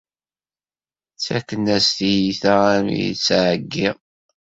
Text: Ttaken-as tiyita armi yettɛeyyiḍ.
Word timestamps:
Ttaken-as 1.15 1.87
tiyita 1.97 2.53
armi 2.73 2.97
yettɛeyyiḍ. 3.07 3.97